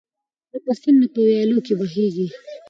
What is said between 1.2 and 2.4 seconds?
ویالو کي به بهیږي